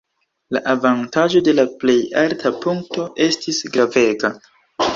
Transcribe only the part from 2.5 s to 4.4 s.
punkto estis gravega.